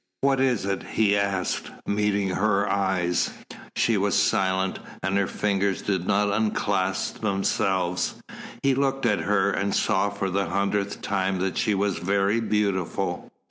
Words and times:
"What 0.21 0.39
is 0.39 0.65
it?" 0.65 0.81
he 0.81 1.15
asked, 1.15 1.69
meeting 1.85 2.29
her 2.29 2.67
eyes. 2.67 3.29
She 3.75 3.97
was 3.97 4.17
silent, 4.17 4.79
and 5.03 5.15
her 5.15 5.27
fingers 5.27 5.83
did 5.83 6.07
not 6.07 6.33
unclasp 6.33 7.21
themselves. 7.21 8.15
He 8.63 8.73
looked 8.73 9.05
at 9.05 9.19
her, 9.19 9.51
and 9.51 9.75
saw 9.75 10.09
for 10.09 10.31
the 10.31 10.47
hundredth 10.47 11.03
time 11.03 11.37
that 11.41 11.55
she 11.55 11.75
was 11.75 11.99
very 11.99 12.39
beautiful. 12.39 13.31